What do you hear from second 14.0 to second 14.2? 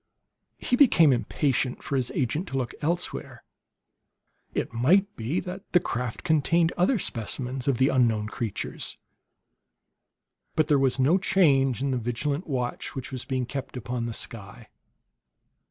the